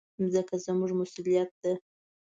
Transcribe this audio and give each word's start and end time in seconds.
مځکه 0.19 0.55
زموږ 0.65 0.91
مسؤلیت 0.99 1.51
ده. 1.61 1.73